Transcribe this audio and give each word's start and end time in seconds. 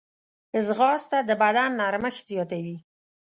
ځغاسته 0.65 1.17
د 1.29 1.31
بدن 1.41 1.69
نرمښت 1.79 2.23
زیاتوي 2.31 2.77